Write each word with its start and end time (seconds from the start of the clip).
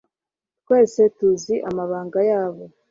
Twese 0.63 1.01
tuzi 1.15 1.55
amabanga 1.69 2.19
yabo 2.29 2.63